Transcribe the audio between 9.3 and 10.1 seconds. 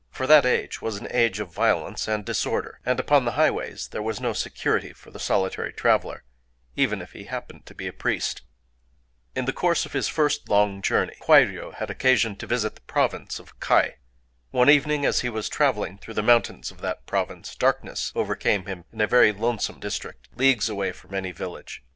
In the course of his